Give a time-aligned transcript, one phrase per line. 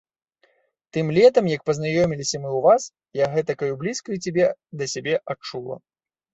[0.95, 2.81] Тым летам, як пазнаёміліся мы ў вас,
[3.23, 4.51] я гэтакаю блізкаю цябе
[4.83, 5.83] да сябе адчула.